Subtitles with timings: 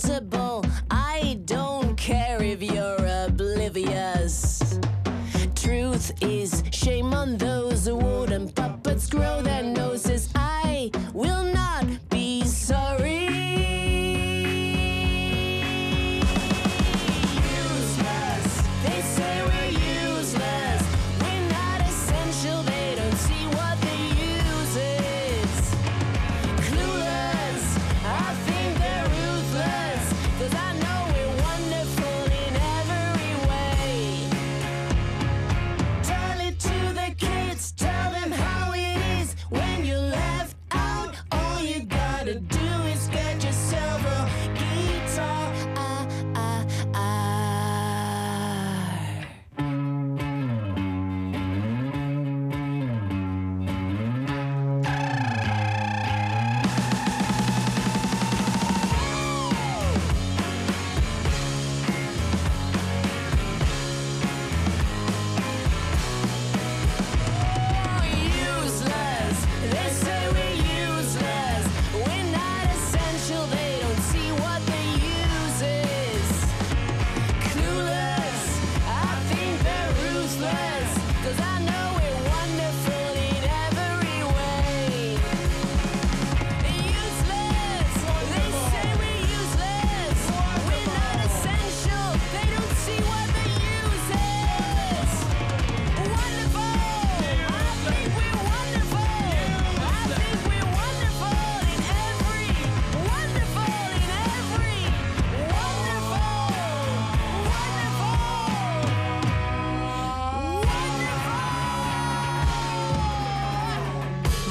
[0.00, 0.29] to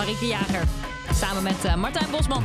[0.09, 0.63] Marieke Jager.
[1.13, 2.43] Samen met eh, Martijn Bosman.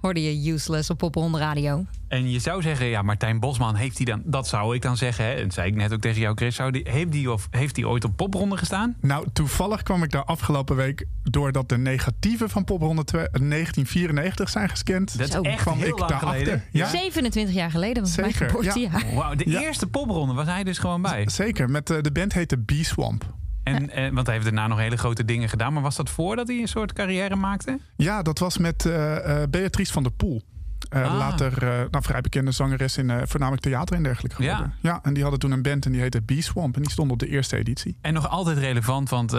[0.00, 1.84] Hoorde je Useless op Popronde Radio.
[2.08, 4.22] En je zou zeggen, ja, Martijn Bosman heeft hij dan...
[4.24, 6.54] Dat zou ik dan zeggen, hè, en dat zei ik net ook tegen jou, Chris.
[6.56, 8.96] Zou die, heeft hij of heeft hij ooit op popronde gestaan?
[9.00, 11.04] Nou, toevallig kwam ik daar afgelopen week...
[11.22, 15.18] doordat de negatieven van Popronde twe- 1994 zijn gescand.
[15.18, 16.38] Dat is echt kwam heel ik lang daarachter.
[16.38, 16.64] geleden.
[16.72, 19.04] Ja, 27 jaar geleden, was mijn Zeker, geboortejaar.
[19.14, 19.60] Wauw, de Ja.
[19.60, 21.28] eerste popronde was hij dus gewoon bij.
[21.28, 21.70] zeker.
[21.70, 23.36] Met, eh, de band heette B-Swamp.
[23.74, 25.72] En, eh, want hij heeft daarna nog hele grote dingen gedaan.
[25.72, 27.78] Maar was dat voordat hij een soort carrière maakte?
[27.96, 30.42] Ja, dat was met eh, eh, Beatrice van der Poel.
[30.88, 31.18] Eh, Ah.
[31.18, 34.50] Later eh, nou, vrij bekende zangeres in voornamelijk theater en dergelijke Ja.
[34.54, 34.76] geworden.
[34.82, 34.98] Ja.
[35.02, 36.76] en die hadden toen een band en die heette B-Swamp.
[36.76, 37.96] En die stond op de eerste editie.
[38.00, 39.30] En nog altijd relevant, want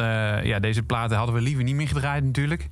[0.43, 2.67] ja, deze platen hadden we liever niet meer gedraaid natuurlijk.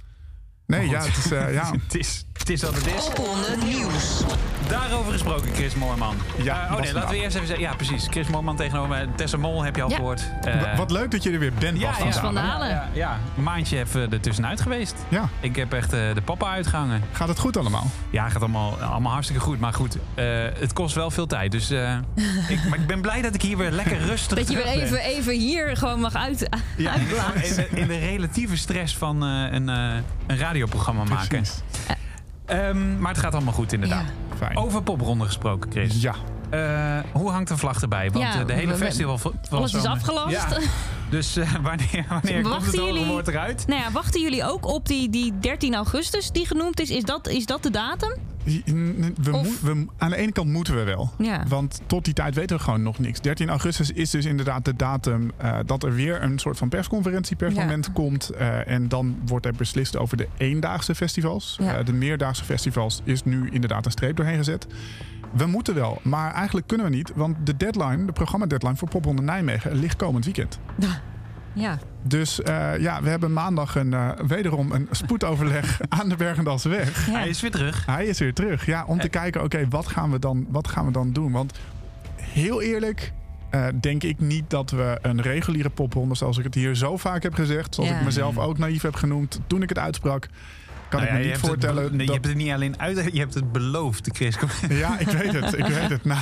[0.66, 1.30] Nee, ja, het is...
[1.30, 1.72] ja.
[1.84, 3.04] het, is, het is wat het is.
[3.06, 4.22] Popronde nieuws.
[4.68, 6.16] Daarover gesproken, Chris Moorman.
[6.44, 7.24] Ja, Eh, oh nee, laten we nou.
[7.24, 7.66] eerst even zeggen.
[7.66, 8.08] Ja, precies.
[8.10, 9.08] Chris Moorman tegenover mij.
[9.16, 9.96] Tessa Mol heb je al Ja.
[9.96, 10.30] gehoord.
[10.42, 12.70] Eh, Wat leuk dat je er weer bent, ja, Bas ja, van Dalen.
[12.70, 14.96] Ja, ja, een maandje even er tussenuit geweest.
[15.10, 17.02] Ja, Ik heb echt eh, de papa uitgehangen.
[17.12, 17.88] gaat het goed allemaal?
[18.10, 19.60] Ja, gaat allemaal, allemaal hartstikke goed.
[19.60, 20.26] Maar goed, eh,
[20.60, 21.52] het kost wel veel tijd.
[21.52, 21.98] Dus eh,
[22.48, 25.00] ik, maar ik ben blij dat ik hier weer lekker rustig Dat je weer even,
[25.00, 27.44] even hier gewoon mag uit, Ja, uitblazen.
[27.70, 29.94] in, de, in de relatieve stress van eh, een, eh,
[30.28, 31.28] een radioprogramma maken.
[31.28, 31.62] Precies.
[32.48, 34.06] Ehm, maar het gaat allemaal goed inderdaad.
[34.38, 34.58] Fijn.
[34.58, 36.02] Over popronde gesproken, Chris.
[36.02, 36.14] Ja,
[36.50, 38.12] Eh, hoe hangt de vlag erbij?
[38.12, 39.20] Want Ja, eh, de hele festival...
[39.22, 40.32] was Alles is afgelast.
[40.32, 40.48] Ja,
[41.10, 43.68] dus eh, wanneer, wanneer komt Wachten het jullie- woord eruit?
[43.68, 46.90] Nou ja, wachten jullie ook op die, die 13 augustus die genoemd is?
[46.90, 48.14] Is dat, is dat de datum?
[49.22, 51.10] We Of- we, aan de ene kant moeten we wel.
[51.18, 51.44] Ja.
[51.48, 53.22] Want tot die tijd weten we gewoon nog niks.
[53.22, 57.36] 13 augustus is dus inderdaad de datum eh, dat er weer een soort van persconferentie,
[57.36, 57.92] persmoment Ja.
[57.94, 58.30] komt.
[58.30, 61.58] Eh, en dan wordt er beslist over de eendaagse festivals.
[61.62, 61.78] Ja.
[61.78, 64.68] Eh, de meerdaagse festivals is nu inderdaad een streep doorheen gezet.
[65.34, 67.12] We moeten wel, maar eigenlijk kunnen we niet.
[67.16, 70.60] Want de deadline, de programma-deadline voor Popronde Nijmegen ligt komend weekend.
[71.58, 71.80] Ja.
[72.04, 77.08] Dus eh, ja, we hebben maandag een, eh, wederom een spoedoverleg aan de Bergendalseweg.
[77.08, 77.12] ja.
[77.14, 77.86] Hij is weer terug.
[77.86, 78.66] Hij is weer terug.
[78.66, 79.10] Ja, om te Eh.
[79.10, 81.32] kijken, oké, wat gaan we dan, wat gaan we dan doen?
[81.32, 81.54] Want
[82.16, 83.12] heel eerlijk,
[83.50, 87.24] eh, denk ik niet dat we een reguliere popronde, zoals ik het hier zo vaak
[87.24, 87.98] heb gezegd, zoals Ja.
[88.00, 90.28] ik mezelf ook naïef heb genoemd toen ik het uitsprak,
[90.90, 91.82] kan Nou ik ja, me je niet het voorstellen.
[91.90, 94.36] nee, dat- Je hebt het niet alleen uit, je hebt het beloofd, Chris.
[94.70, 95.58] Ja, ik weet het.
[95.58, 96.06] Ik weet het.
[96.06, 96.20] Nou,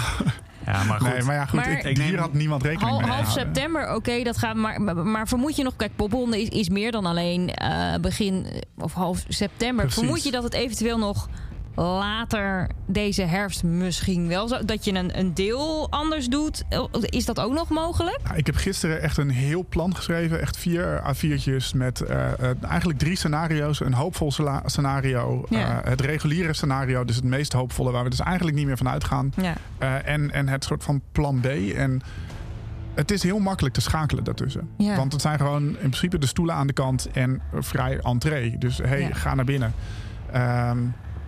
[0.65, 1.09] Ja, maar goed.
[1.13, 1.53] nee, maar ja, goed.
[1.59, 4.55] Maar- ik, Ik neem- hier had niemand rekening Half, mee half september, oké, dat gaat.
[4.55, 8.45] Maar, maar, maar vermoed je nog, kijk, popronde is, is meer dan alleen eh, begin
[8.77, 9.85] of half september.
[9.85, 10.01] Precies.
[10.03, 11.29] Vermoed je dat het eventueel nog
[11.75, 16.63] later deze herfst misschien wel zo, dat je een, een deel anders doet?
[17.01, 18.19] Is dat ook nog mogelijk?
[18.23, 20.41] Nou, ik heb gisteren echt een heel plan geschreven.
[20.41, 23.79] Echt vier A4'tjes met eh, eh, eigenlijk drie scenario's.
[23.79, 24.31] Een hoopvol
[24.65, 25.45] scenario.
[25.49, 25.81] Ja.
[25.81, 27.91] eh, het reguliere scenario, dus het meest hoopvolle...
[27.91, 29.33] waar we dus eigenlijk niet meer van uitgaan.
[29.35, 29.53] Ja.
[29.77, 31.45] Eh, en, en het soort van plan B.
[31.75, 32.01] En
[32.93, 34.69] het is heel makkelijk te schakelen daartussen.
[34.77, 34.95] Ja.
[34.95, 38.57] Want het zijn gewoon in principe de stoelen aan de kant en vrij entree.
[38.57, 39.73] Dus hey, ga naar binnen.
[40.31, 40.77] Ehm,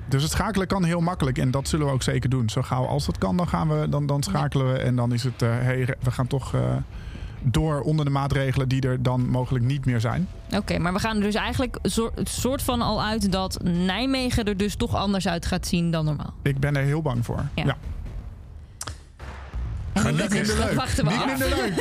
[0.07, 2.49] dus het schakelen kan heel makkelijk en dat zullen we ook zeker doen.
[2.49, 4.79] Zo gauw als dat kan, dan, gaan we, dan, dan schakelen we.
[4.79, 6.61] En dan is het, hey, we gaan toch eh,
[7.41, 10.27] door onder de maatregelen die er dan mogelijk niet meer zijn.
[10.55, 11.77] Oké, maar we gaan er dus eigenlijk
[12.23, 16.33] soort van al uit dat Nijmegen er dus toch anders uit gaat zien dan normaal.
[16.41, 17.45] Ik ben er heel bang voor.
[17.55, 17.65] Ja.
[17.65, 17.77] Ja.
[20.03, 20.73] Niet minder dat leuk.
[20.73, 21.25] wachten we Niet af.
[21.25, 21.73] minder leuk.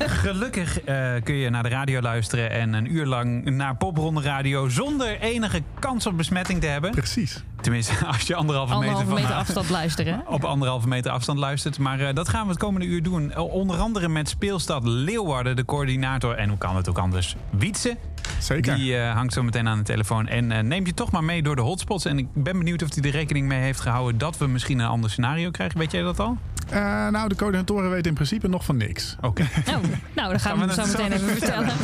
[0.24, 4.68] Gelukkig eh, kun je naar de radio luisteren en een uur lang naar Popronde Radio
[4.68, 6.90] zonder enige kans op besmetting te hebben.
[6.90, 7.42] Precies.
[7.64, 10.22] Tenminste, als je anderhalve, Anderhalve meter, meter afstand luisteren.
[10.26, 11.78] op anderhalve meter afstand luistert.
[11.78, 13.32] Maar eh, dat gaan we het komende uur doen.
[13.32, 16.34] Eh, onder andere met Speelstad Leeuwarden, de coördinator.
[16.34, 17.36] En hoe kan het ook anders?
[17.50, 17.96] Wietse.
[18.38, 18.74] Zeker.
[18.76, 20.26] Die eh, hangt zo meteen aan de telefoon.
[20.28, 22.04] En eh, neemt je toch maar mee door de hotspots.
[22.04, 24.88] En ik ben benieuwd of hij er rekening mee heeft gehouden dat we misschien een
[24.88, 25.78] ander scenario krijgen.
[25.78, 26.36] Weet jij dat al?
[26.70, 29.16] Eh, nou, de coördinatoren weten in principe nog van niks.
[29.20, 29.42] Oké.
[29.42, 29.74] Oh,
[30.14, 31.72] nou, dan gaan we Gaan we zo dat meteen zo even vertellen.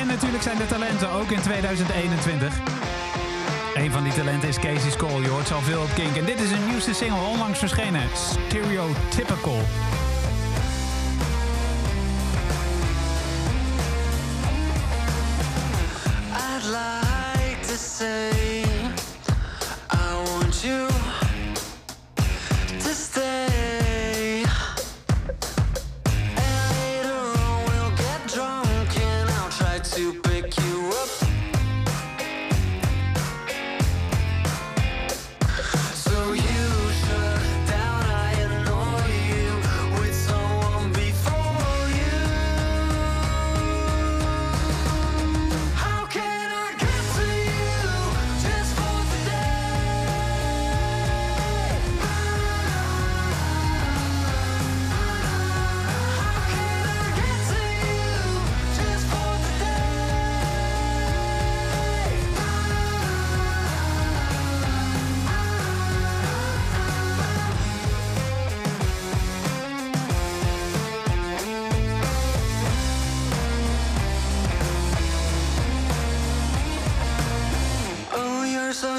[0.00, 3.01] En natuurlijk zijn de talenten ook in 2021.
[3.74, 5.22] Een van die talenten is Casey Cole.
[5.22, 6.16] Je hoort al veel op Kink.
[6.16, 8.02] En dit is een nieuwste single onlangs verschenen.
[8.14, 9.60] Stereotypical.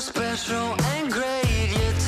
[0.03, 1.69] special and great.
[1.71, 2.02] You're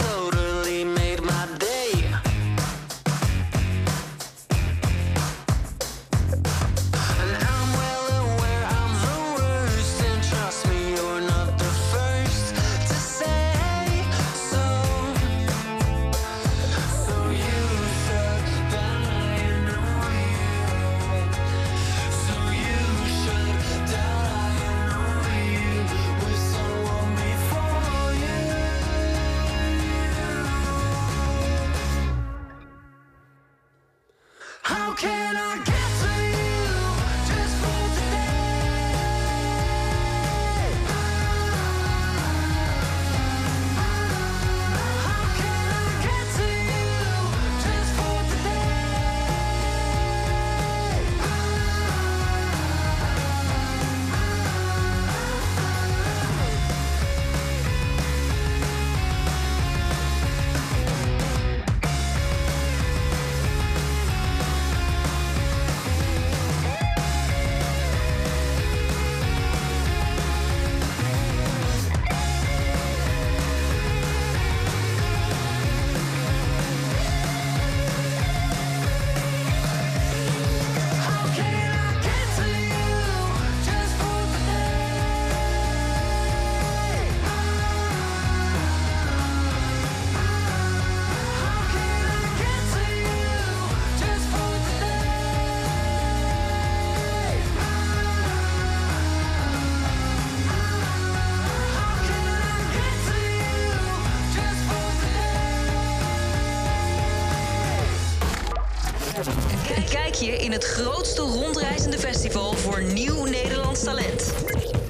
[109.90, 114.34] Kijk, je in het grootste rondreizende festival voor nieuw Nederlands talent.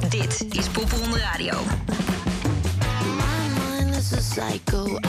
[0.10, 1.60] Dit is Popronde Radio.
[3.18, 5.00] Mind is.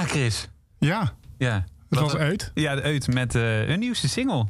[0.00, 0.48] Ja, Chris.
[0.78, 1.64] Ja, Ja.
[1.90, 2.50] het was een- uit.
[2.54, 4.46] Ja, de Uit met eh, hun nieuwste single.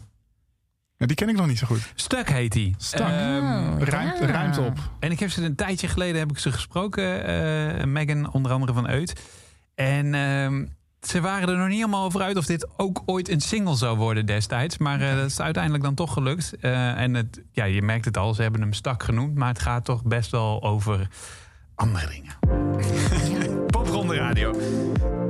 [0.97, 1.93] Ja, die ken ik nog niet zo goed.
[1.95, 2.75] Stuck heet die.
[2.79, 3.01] Stuck.
[3.01, 4.79] Ehm, Ruimt, ruimt op.
[5.01, 7.25] en ik heb ze een tijdje geleden heb ik ze gesproken,
[7.79, 9.21] eh Megan, onder andere van Uit.
[9.75, 10.67] En ehm,
[11.01, 13.97] ze waren er nog niet helemaal over uit of dit ook ooit een single zou
[13.97, 14.79] worden destijds.
[14.79, 16.57] Maar eh, dat is uiteindelijk dan toch gelukt.
[16.61, 19.35] Eh, en het, ja, je merkt het al, ze hebben hem Stak genoemd.
[19.35, 21.09] Maar het gaat toch best wel over
[21.75, 22.35] andere dingen.
[23.67, 24.55] Popronde Radio.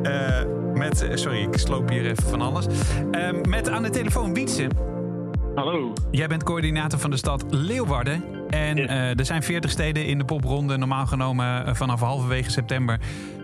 [0.07, 0.41] Eh,
[0.75, 2.67] met, eh, sorry, ik sloop hier even van alles.
[3.11, 4.69] Eh, met aan de telefoon Wietse.
[5.55, 5.93] Hallo.
[6.11, 8.25] Jij bent coördinator van de stad Leeuwarden.
[8.49, 10.77] En eh, er zijn 40 steden in de popronde.
[10.77, 12.99] Normaal genomen vanaf halverwege september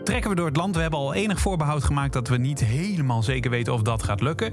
[0.05, 0.75] trekken we door het land.
[0.75, 4.21] We hebben al enig voorbehoud gemaakt dat we niet helemaal zeker weten of dat gaat
[4.21, 4.53] lukken.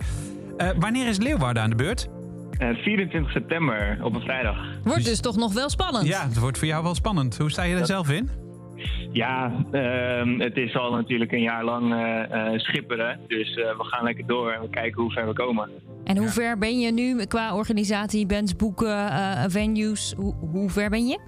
[0.58, 2.10] Eh, wanneer is Leeuwarden aan de beurt?
[2.58, 4.58] Eh, 24 september op een vrijdag.
[4.84, 6.08] Wordt dus toch nog wel spannend.
[6.08, 7.38] Ja, het wordt voor jou wel spannend.
[7.38, 8.30] Hoe sta je er zelf in?
[9.12, 13.20] Ja, ehm, het is al natuurlijk een jaar lang eh, eh, schipperen.
[13.28, 15.70] Dus eh, we gaan lekker door en we kijken hoe ver we komen.
[16.04, 20.14] En hoe ver ben je nu qua organisatie, bands, boeken, eh, venues?
[20.18, 21.20] Hoe, hoe ver ben je?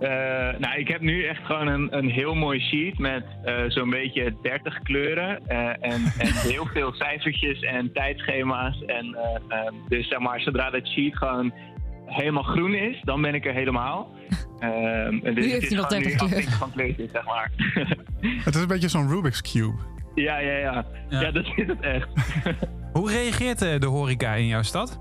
[0.00, 3.90] Eh, nou, ik heb nu echt gewoon een, een heel mooi sheet met eh, zo'n
[3.90, 5.46] beetje 30 kleuren.
[5.46, 8.82] eh, en, en heel veel cijfertjes en tijdschema's.
[8.86, 11.52] En, eh, ehm, dus zeg maar, zodra dat sheet gewoon
[12.08, 14.08] helemaal groen is, dan ben ik er helemaal.
[14.58, 14.70] Ehm,
[15.22, 16.20] en dus Nu heeft het is hij nog gewoon 30 nu kleuren.
[16.20, 17.50] afwinken van kleurtjes, zeg maar.
[18.44, 19.74] Het is een beetje zo'n Rubik's Cube.
[20.14, 21.20] ja, ja, ja, Ja.
[21.20, 21.30] ja.
[21.30, 22.08] dat is het echt.
[22.92, 24.98] Hoe reageert eh, de horeca in jouw stad?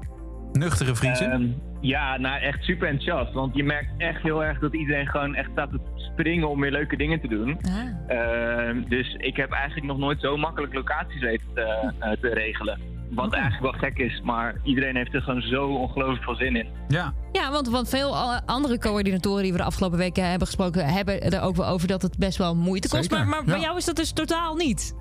[0.52, 1.32] Nuchtere Friesen?
[1.32, 1.48] Ehm,
[1.82, 3.34] ja, nou echt super enthousiast.
[3.34, 5.80] Want je merkt echt heel erg dat iedereen gewoon echt staat te
[6.14, 7.58] springen om weer leuke dingen te doen.
[7.62, 8.18] Ah.
[8.18, 12.80] Ehm, dus ik heb eigenlijk nog nooit zo makkelijk locaties weten te, eh, te regelen.
[13.10, 16.68] Wat eigenlijk wel gek is, maar iedereen heeft er gewoon zo ongelooflijk veel zin in.
[16.88, 17.14] ja.
[17.32, 18.16] Ja, want, want veel
[18.46, 22.02] andere coördinatoren die we de afgelopen weken hebben gesproken, hebben er ook wel over dat
[22.02, 23.04] het best wel moeite kost.
[23.04, 24.96] Zeker, Maar, maar bij jou is dat dus totaal niet.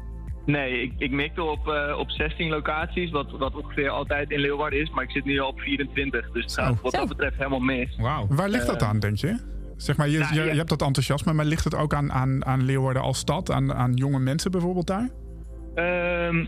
[0.46, 4.80] Nee, ik, ik mikte op, eh, op 16 locaties, wat, wat ongeveer altijd in Leeuwarden
[4.80, 4.90] is.
[4.90, 7.96] Maar ik zit nu al op 24, dus het gaat wat dat betreft helemaal mis.
[7.96, 8.26] Wauw.
[8.28, 9.38] Waar ligt dat Eh, aan, denk je?
[9.76, 10.50] Zeg maar, je, nou, je, ja.
[10.50, 13.50] je hebt dat enthousiasme, maar ligt het ook aan, aan, aan Leeuwarden als stad?
[13.50, 15.10] Aan, aan jonge mensen bijvoorbeeld daar?
[15.74, 16.44] Ehm,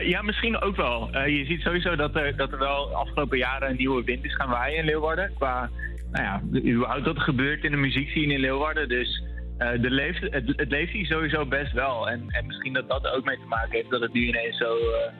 [0.00, 1.10] ja, misschien ook wel.
[1.10, 4.24] Eh, je ziet sowieso dat er, dat er wel de afgelopen jaren een nieuwe wind
[4.24, 5.32] is gaan waaien in Leeuwarden.
[5.34, 5.70] Qua,
[6.10, 8.88] nou ja, überhaupt er gebeurt in de muziekscene in Leeuwarden.
[8.88, 9.22] Dus
[9.58, 12.08] eh, de leeft, het, leeft hier sowieso best wel.
[12.08, 14.76] En, en misschien dat dat ook mee te maken heeft dat het nu ineens zo,
[14.76, 15.12] eh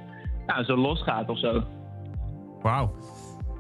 [0.47, 1.65] nou, zo losgaat of zo.
[2.63, 2.95] Wauw.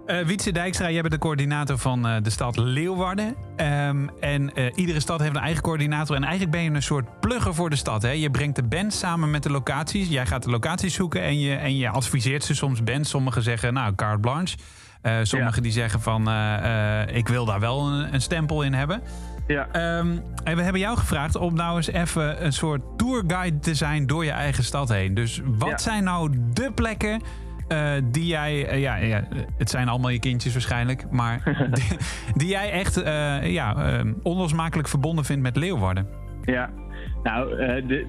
[0.06, 3.34] Eh Wietse Dijkstra, jij bent de coördinator van eh, de stad Leeuwarden.
[3.56, 6.16] Ehm, en eh, iedere stad heeft een eigen coördinator.
[6.16, 8.02] En eigenlijk ben je een soort plugger voor de stad.
[8.02, 8.10] Hè?
[8.10, 10.08] Je brengt de bands samen met de locaties.
[10.08, 13.10] Jij gaat de locaties zoeken en je, en je adviseert ze soms bands.
[13.10, 14.56] Sommigen zeggen, nou, carte blanche.
[15.22, 16.20] Sommigen die zeggen van,
[17.08, 19.02] ik wil daar wel een, een stempel in hebben.
[19.46, 19.68] Ja.
[19.72, 24.06] Ehm, en we hebben jou gevraagd om nou eens even een soort tourguide te zijn
[24.06, 25.14] door je eigen stad heen.
[25.14, 25.78] Dus wat Ja.
[25.78, 27.22] zijn nou de plekken
[27.72, 29.24] eh, die jij, eh, ja, ja,
[29.58, 31.42] het zijn allemaal je kindjes waarschijnlijk, maar
[31.76, 31.98] die,
[32.34, 36.08] die jij echt eh, ja, eh, onlosmakelijk verbonden vindt met Leeuwarden?
[36.44, 36.70] Ja,
[37.22, 37.58] nou,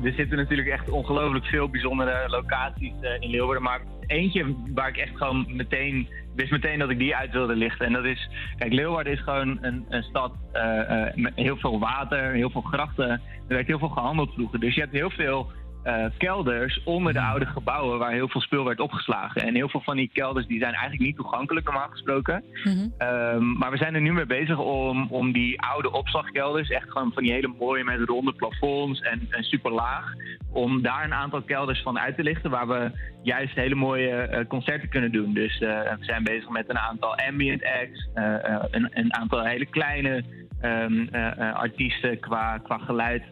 [0.03, 3.63] er zitten natuurlijk echt ongelooflijk veel bijzondere locaties in Leeuwarden.
[3.63, 7.85] Maar eentje waar ik echt gewoon meteen, wist meteen dat ik die uit wilde lichten.
[7.85, 10.33] En dat is, kijk, Leeuwarden is gewoon een, een stad
[11.15, 13.09] met heel veel water, heel veel grachten.
[13.09, 13.21] Er
[13.55, 14.59] werd heel veel gehandeld vroeger.
[14.59, 15.51] Dus je hebt heel veel
[15.83, 19.41] eh, kelders onder de oude gebouwen waar heel veel spul werd opgeslagen.
[19.41, 22.43] En heel veel van die kelders die zijn eigenlijk niet toegankelijk normaal gesproken.
[22.63, 22.87] Mhm.
[22.97, 27.11] Ehm, maar we zijn er nu mee bezig om, om die oude opslagkelders, echt gewoon
[27.13, 30.13] van die hele mooie met ronde plafonds en, en super laag,
[30.51, 32.91] om daar een aantal kelders van uit te lichten waar we
[33.23, 35.33] juist hele mooie eh, concerten kunnen doen.
[35.33, 38.09] Dus eh, we zijn bezig met een aantal ambient acts,
[38.71, 40.23] een, een aantal hele kleine
[40.63, 43.23] ehm, eh, eh, artiesten qua, qua geluid.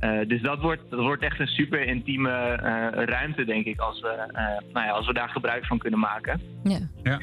[0.00, 4.00] Eh, dus dat wordt, dat wordt echt een super intieme eh, ruimte, denk ik, als
[4.00, 6.40] we, eh, nou ja, als we daar gebruik van kunnen maken.
[7.02, 7.18] Ja.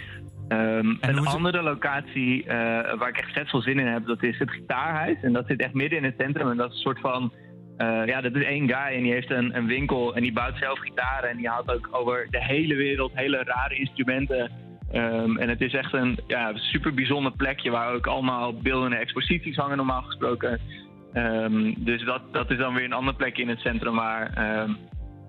[0.47, 4.23] Ehm, En een andere locatie eh, waar ik echt vet veel zin in heb, dat
[4.23, 5.17] is het gitaarhuis.
[5.21, 6.49] En dat zit echt midden in het centrum.
[6.49, 7.33] En dat is een soort van.
[7.77, 10.57] eh, ja, dat is één guy en die heeft een, een winkel en die bouwt
[10.57, 11.29] zelf gitaren.
[11.29, 14.51] En die haalt ook over de hele wereld hele rare instrumenten.
[14.91, 19.55] Ehm, en het is echt een ja, super bijzonder plekje waar ook allemaal beeldende exposities
[19.55, 20.59] hangen, normaal gesproken.
[21.13, 24.71] Ehm, dus dat, dat is dan weer een ander plekje in het centrum waar, ehm,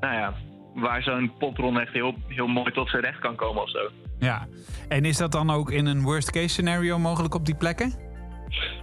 [0.01, 0.35] nou ja,
[0.75, 3.79] waar zo'n popron echt heel, heel mooi tot zijn recht kan komen of zo.
[4.19, 4.47] Ja.
[4.89, 7.93] En is dat dan ook in een worst case scenario mogelijk op die plekken?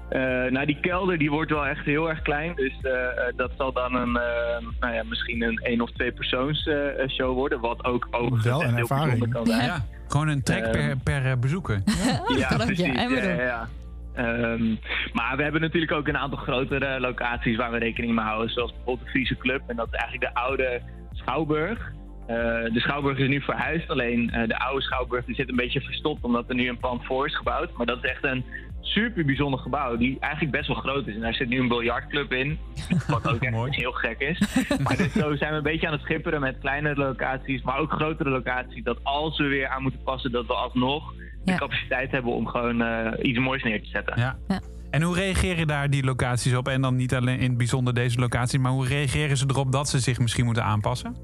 [0.10, 0.20] Eh,
[0.52, 2.56] nou, die kelder die wordt wel echt heel erg klein.
[2.56, 6.12] Dus eh, eh, dat zal dan een, eh, nou ja, misschien een één of twee
[6.12, 6.70] persoons
[7.08, 7.60] show worden.
[7.60, 9.30] Wat ook overigens Wel een ervaring.
[9.34, 9.66] kan zijn.
[9.66, 9.86] Ja.
[10.08, 10.98] Gewoon een trek per, Ehm.
[11.04, 11.82] per bezoeker.
[12.38, 12.86] Ja, ook, precies.
[12.86, 13.68] Ja, ja.
[14.16, 14.76] Ehm,
[15.14, 18.50] maar we hebben natuurlijk ook een aantal grotere locaties waar we rekening mee houden.
[18.50, 19.62] Zoals bijvoorbeeld de Friese Club.
[19.68, 21.94] En dat is eigenlijk de oude Schouwburg.
[22.28, 22.36] Eh,
[22.74, 26.24] de Schouwburg is nu verhuisd, alleen eh, de oude Schouwburg die zit een beetje verstopt
[26.24, 27.72] omdat er nu een pand voor is gebouwd.
[27.78, 28.46] Maar dat is echt een
[28.82, 31.16] super bijzonder gebouw die eigenlijk best wel groot is.
[31.16, 32.58] En daar zit nu een biljartclub in,
[33.08, 34.40] wat ook echt heel gek is.
[34.84, 37.92] Maar dus zo zijn we een beetje aan het schipperen met kleinere locaties, maar ook
[37.92, 38.84] grotere locaties.
[38.84, 41.58] Dat als we weer aan moeten passen, dat we alsnog de Ja.
[41.58, 44.14] capaciteit hebben om gewoon eh, iets moois neer te zetten.
[44.20, 44.38] Ja.
[44.48, 44.60] Ja.
[44.92, 46.68] En hoe reageren daar die locaties op?
[46.68, 49.90] En dan niet alleen in het bijzonder deze locatie, maar hoe reageren ze erop dat
[49.90, 51.16] ze zich misschien moeten aanpassen?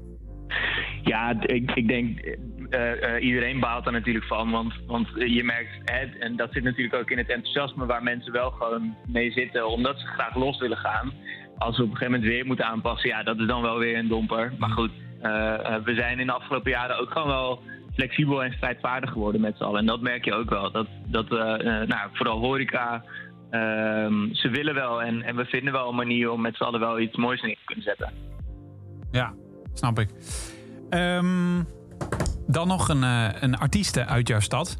[1.02, 2.18] Ja, ik, ik denk
[2.70, 4.50] eh, eh, iedereen baalt er natuurlijk van.
[4.50, 8.50] Want, want je merkt, en dat zit natuurlijk ook in het enthousiasme waar mensen wel
[8.50, 11.12] gewoon mee zitten, omdat ze graag los willen gaan.
[11.58, 13.98] Als we op een gegeven moment weer moeten aanpassen, ja, dat is dan wel weer
[13.98, 14.52] een domper.
[14.58, 14.90] Maar goed,
[15.22, 17.62] eh, we zijn in de afgelopen jaren ook gewoon wel
[17.94, 19.80] flexibel en strijdvaardig geworden met z'n allen.
[19.80, 20.70] En dat merk je ook wel.
[20.70, 21.38] Dat, dat eh,
[21.86, 23.04] nou, vooral horeca,
[23.50, 26.80] ehm, ze willen wel en, en we vinden wel een manier om met z'n allen
[26.80, 28.12] wel iets moois neer te kunnen zetten.
[29.10, 29.34] Ja,
[29.72, 30.08] snap ik.
[30.92, 31.62] Ehm,
[32.46, 34.76] dan nog een, eh een artieste uit jouw stad.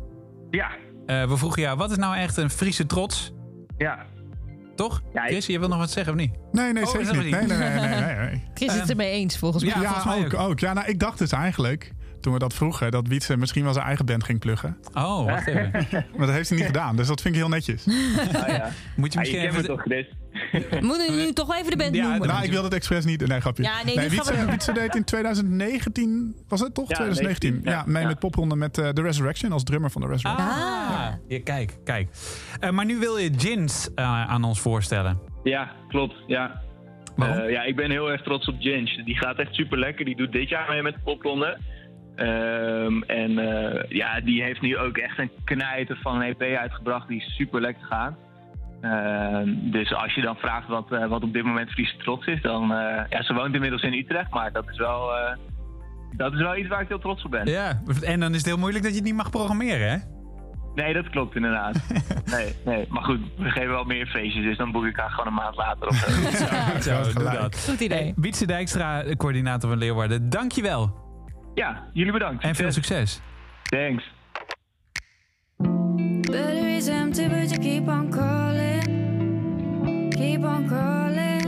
[0.50, 0.70] Ja,
[1.06, 3.32] Eh, we vroegen jou, wat is nou echt een Friese trots?
[3.78, 3.98] ja.
[4.76, 5.02] Toch?
[5.12, 6.32] Ja, ik- Chris, je wil nog wat zeggen of niet?
[6.52, 7.22] Nee, nee, Oh, zeker niet.
[7.24, 7.30] niet?
[7.32, 8.42] Nee, nee, nee, nee, nee, nee.
[8.54, 9.72] Chris is het ermee eens volgens mij.
[9.74, 10.50] Ja, Ja, volgens mij ook, ook.
[10.50, 10.58] ook.
[10.58, 13.86] Ja, nou, ik dacht dus eigenlijk, toen we dat vroegen, dat Wietse misschien wel zijn
[13.86, 14.76] eigen band ging pluggen.
[14.94, 15.70] Oh, wacht even.
[16.16, 17.86] Maar dat heeft hij niet gedaan, dus dat vind ik heel netjes.
[17.88, 18.68] Ah, ja.
[18.96, 19.64] Moet je misschien je kent me even...
[19.64, 20.06] toch, Chris?
[20.88, 22.28] Moeten we nu toch even de band Ja, noemen?
[22.28, 23.26] Nou, ik wilde het expres niet.
[23.26, 23.62] Nee, grapje.
[23.62, 26.88] Ja, nee, Wietse, we- Wietse deed in 2019, was het toch?
[26.88, 27.50] Ja, 2019.
[27.52, 27.82] 19, ja, ja.
[27.92, 28.08] mee Ja.
[28.08, 30.48] met popronde met eh, The Resurrection als drummer van The Resurrection.
[30.48, 32.08] Ah, ja, kijk, kijk.
[32.60, 35.18] Eh, maar nu wil je Jins eh, aan ons voorstellen.
[35.42, 36.14] Ja, klopt.
[36.26, 36.60] Ja.
[37.16, 39.02] Eh, ja, ik ben heel erg trots op Ginge.
[39.04, 40.04] Die gaat echt super lekker.
[40.04, 41.58] Die doet dit jaar mee met de popronde.
[42.16, 47.08] Ehm, en eh, ja, die heeft nu ook echt een knijter van een EP uitgebracht
[47.08, 48.14] die super lekker gaat.
[48.80, 52.42] Ehm, dus als je dan vraagt wat, eh, wat op dit moment Friese trots is,
[52.42, 52.62] dan...
[52.72, 55.36] eh, ja, ze woont inmiddels in Utrecht, maar dat is wel, eh,
[56.16, 57.46] dat is wel iets waar ik heel trots op ben.
[57.46, 59.96] Ja, en dan is het heel moeilijk dat je het niet mag programmeren, hè?
[60.74, 61.80] Nee, dat klopt inderdaad.
[62.36, 65.26] nee, nee, maar goed, we geven wel meer feestjes, dus dan boek ik haar gewoon
[65.26, 66.10] een maand later of zo.
[66.90, 67.40] Zo, doe gelijk.
[67.40, 67.64] dat.
[67.68, 67.98] Goed idee.
[67.98, 71.01] Hey, Wietse Dijkstra, coördinator van Leeuwarden, dankjewel.
[71.54, 72.44] Ja, jullie bedankt.
[72.44, 73.20] En veel succes.
[73.62, 74.10] Thanks.
[76.30, 79.00] Battery's empty, but you keep on calling.
[80.10, 81.44] Keep on calling.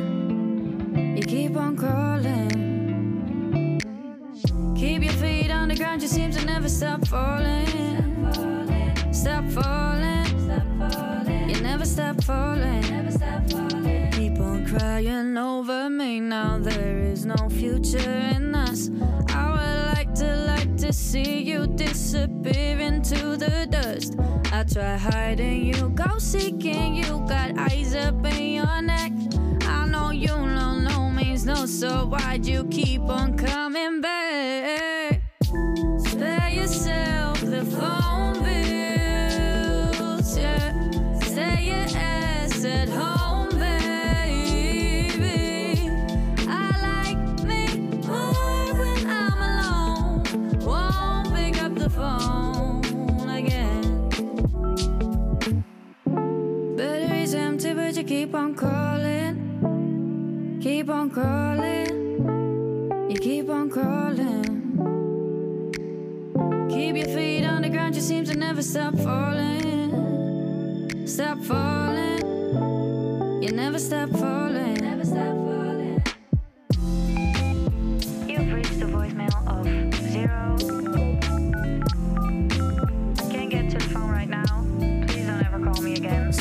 [1.17, 2.63] You keep on calling.
[4.77, 7.67] Keep your feet on the ground, you seem to never stop falling.
[9.13, 10.27] Stop falling.
[11.49, 12.83] You never stop falling.
[14.13, 16.59] Keep on crying over me now.
[16.59, 18.91] There is no future in us.
[19.29, 19.54] I
[20.27, 24.17] like to see you disappear into the dust.
[24.53, 27.25] I try hiding you, go seeking you.
[27.29, 29.13] Got eyes up in your neck.
[29.63, 34.84] I know you know no means no, so why'd you keep on coming back?
[58.35, 60.59] Keep on calling.
[60.61, 63.09] Keep on calling.
[63.09, 64.75] You keep on calling.
[66.69, 71.07] Keep your feet on the ground, you seem to never stop falling.
[71.07, 72.25] Stop falling.
[73.41, 74.81] You never stop falling.
[74.81, 76.03] Never stop falling.
[78.27, 79.65] You've reached the voicemail of
[80.11, 80.57] zero.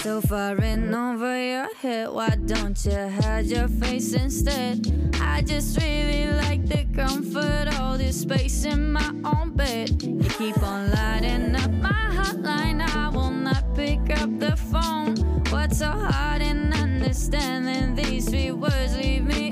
[0.04, 4.86] So far in over your head, why don't you hide your face instead?
[5.22, 10.04] I just really like the comfort, all this space in my own bed.
[10.04, 15.16] You keep on lighting up my hotline, I will not pick up the phone.
[15.52, 18.98] What's so hard in understanding these three words?
[18.98, 19.43] Leave me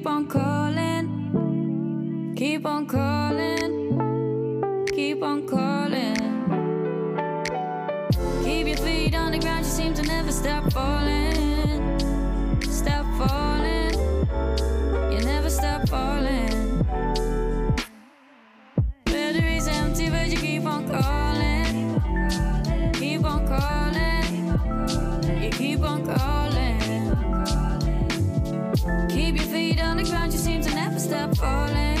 [0.00, 1.06] keep on calling.
[2.34, 4.86] Keep on calling.
[4.94, 6.16] Keep on calling.
[8.42, 12.00] Keep your feet on the ground, you seem to never stop falling.
[12.62, 13.92] Stop falling.
[15.12, 16.86] You never stop falling.
[19.04, 21.29] Battery's empty, but you keep on calling.
[30.04, 31.99] The ground, you seem to never stop falling.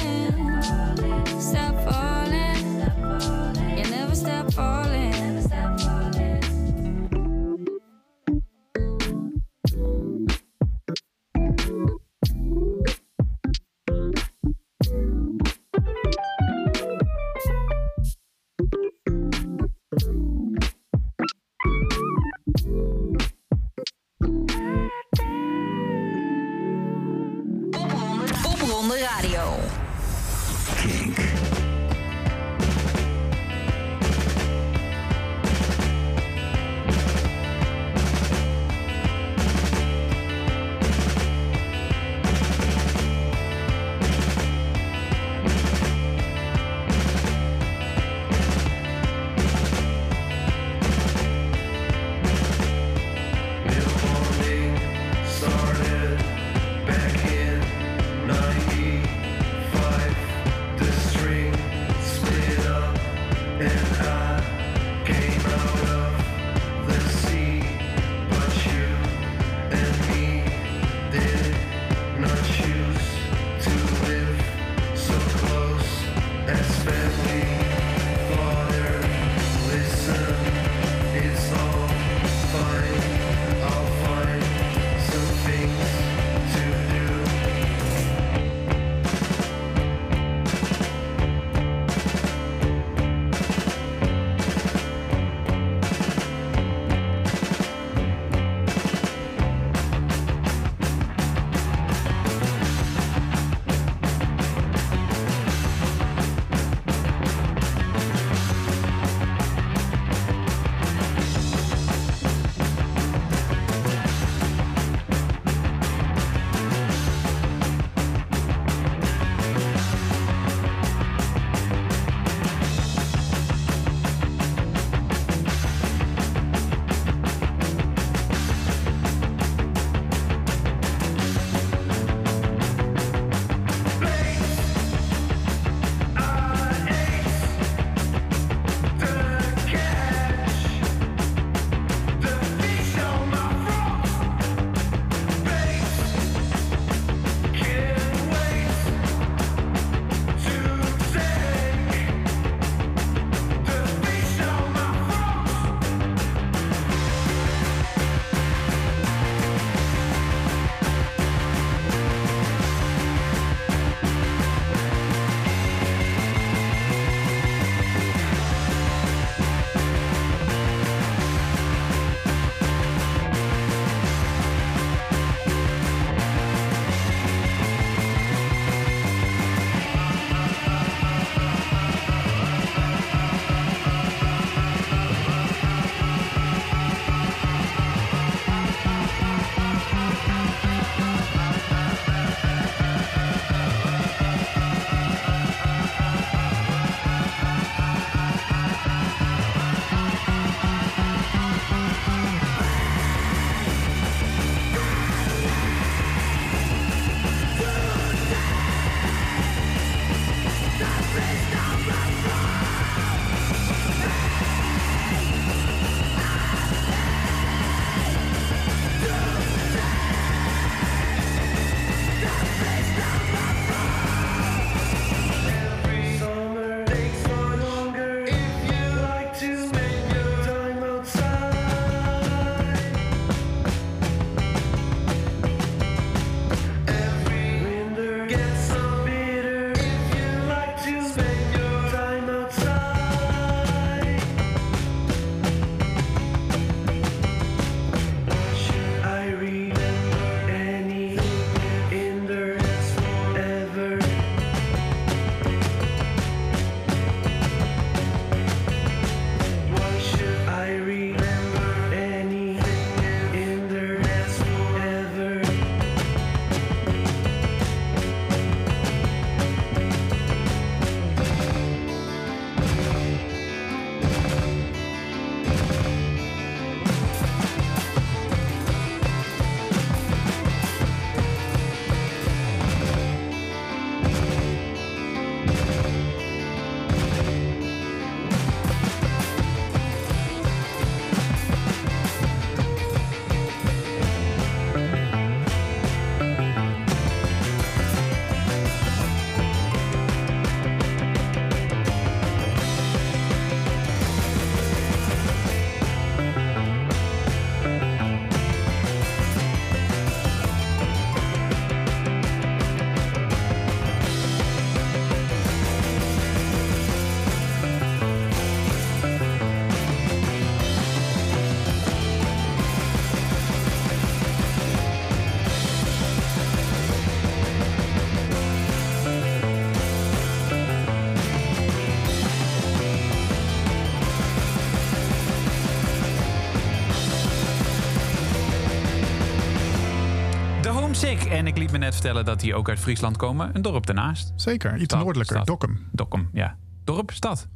[341.00, 341.24] Sick.
[341.24, 343.50] En ik liet me net vertellen dat die ook uit Friesland komen.
[343.52, 344.32] Een dorp daarnaast.
[344.36, 345.34] Zeker, iets Stad, noordelijker.
[345.36, 345.46] stad.
[345.46, 345.86] Dokkum.
[345.92, 346.56] Dokkum, ja.
[346.84, 347.46] Dorp, stad.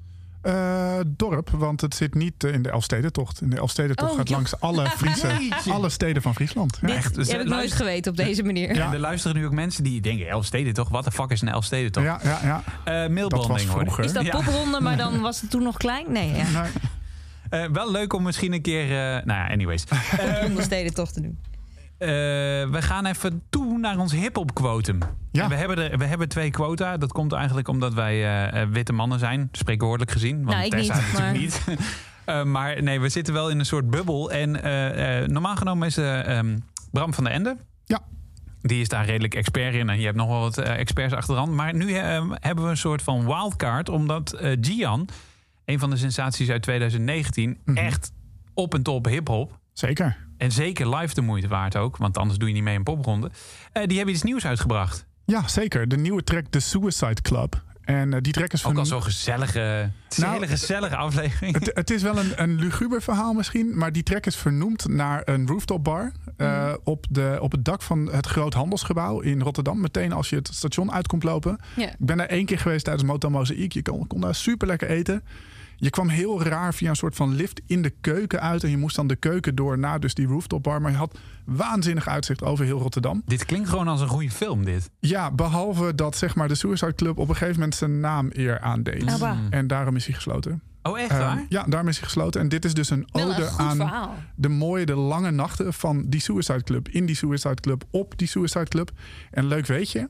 [0.42, 3.40] Eh, dorp, want het zit niet eh, in de Elfstedentocht.
[3.40, 4.36] In de Elfstedentocht Oh, gaat joh.
[4.36, 5.30] langs alle, Friese,
[5.70, 6.78] alle steden van Friesland.
[6.80, 6.88] Ja.
[6.88, 8.74] Echt, dus, heb ik nooit geweten op deze manier.
[8.74, 8.86] Ja.
[8.86, 10.28] En er luisteren nu ook mensen die denken...
[10.28, 10.88] Elfsteden toch?
[10.88, 12.04] Wat de fuck is een Elfsteden toch?
[12.04, 12.62] Ja, ja, ja.
[12.84, 14.04] Eh, Dat mailbonding was hoor.
[14.04, 14.30] Is dat Ja.
[14.36, 16.12] popronde, maar dan was het toen nog klein?
[16.12, 16.44] Nee, ja.
[16.50, 16.70] Nee.
[17.50, 18.82] Eh, wel leuk om misschien een keer...
[18.84, 19.84] eh, nou ja, anyways.
[20.46, 21.38] Om de steden toch te doen.
[22.04, 24.98] Eh, we gaan even toe naar ons hip-hop quotum.
[25.32, 25.48] Ja.
[25.48, 26.96] We, hebben er, we hebben twee quota.
[26.96, 30.36] Dat komt eigenlijk omdat wij eh, eh, witte mannen zijn, spreekwoordelijk gezien.
[30.44, 31.62] Want Nou, ik Tessa niet, natuurlijk niet.
[32.24, 34.30] Eh, maar nee, we zitten wel in een soort bubbel.
[34.32, 36.58] En eh, eh, normaal genomen is eh, ehm,
[36.90, 37.56] Bram van der Ende.
[37.84, 38.00] Ja.
[38.60, 39.88] Die is daar redelijk expert in.
[39.88, 41.52] En je hebt nog wel wat experts achterhand.
[41.52, 43.88] Maar nu hebben we een soort van wildcard.
[43.88, 45.06] Omdat eh, Gian,
[45.64, 47.76] een van de sensaties uit 2019, Mhm.
[47.76, 48.12] echt
[48.54, 49.58] op en top hip-hop.
[49.72, 50.16] Zeker.
[50.36, 53.30] En zeker live de moeite waard ook, want anders doe je niet mee in popronde.
[53.72, 55.06] Eh, die hebben iets nieuws uitgebracht.
[55.24, 55.88] Ja, zeker.
[55.88, 57.62] De nieuwe track The Suicide Club.
[57.84, 58.80] En eh, die track is Ook van...
[58.80, 61.54] al zo'n gezellige, het is Nou, een hele gezellige aflevering.
[61.54, 65.22] Het, het is wel een, een luguber verhaal misschien, maar die track is vernoemd naar
[65.24, 69.80] een rooftop bar eh, op, de, op het dak van het Groothandelsgebouw in Rotterdam.
[69.80, 71.58] Meteen als je het station uit komt lopen.
[71.76, 73.72] Ik ben daar één keer geweest tijdens Motel Mozaïek.
[73.72, 75.22] Je kon, kon daar super lekker eten.
[75.84, 78.64] Je kwam heel raar via een soort van lift in de keuken uit.
[78.64, 80.80] En je moest dan de keuken door naar dus die rooftop bar.
[80.80, 83.22] Maar je had waanzinnig uitzicht over heel Rotterdam.
[83.26, 84.90] Dit klinkt gewoon als een goede film, dit.
[85.00, 88.60] Ja, behalve dat zeg maar de Suicide Club op een gegeven moment zijn naam eer
[88.60, 89.06] aandeed.
[89.06, 89.38] Abba.
[89.50, 90.62] En daarom is hij gesloten.
[90.82, 91.46] Oh, echt waar?
[91.48, 92.40] ja, daarom is hij gesloten.
[92.40, 94.14] En dit is dus een Wel ode een aan verhaal.
[94.34, 96.88] de mooie, de lange nachten van die Suicide Club.
[96.88, 98.90] In die Suicide Club, op die Suicide Club.
[99.30, 100.08] En leuk weet je,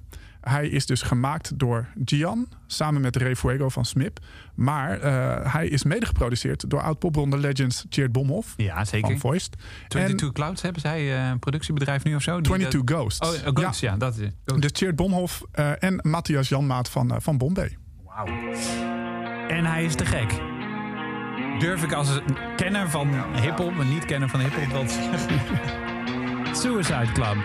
[0.49, 4.19] hij is dus gemaakt door Gian, samen met Ray Fuego van Smip.
[4.55, 9.19] Maar eh, hij is mede geproduceerd door oud-popronde legends Tjeerd Bomhoff Ja, van zeker.
[9.19, 9.57] Voiced.
[9.89, 12.35] 22 Clouds hebben zij eh, een productiebedrijf nu of zo?
[12.35, 13.29] Die 22 dat- Ghosts.
[13.29, 13.97] Oh, oh, Ghosts, ja.
[13.97, 14.63] dat is Ghosts.
[14.63, 17.77] Dus Tjeerd Bomhoff eh, en Matthias Janmaat van, eh, van Bombay.
[18.05, 18.27] Wauw.
[19.49, 20.33] En hij is te gek.
[21.59, 22.21] Durf ik als
[22.57, 23.09] kenner van
[23.41, 25.41] hip-hop, een niet-kenner van hip-hop, zeggen.
[26.57, 27.37] Suicide Club.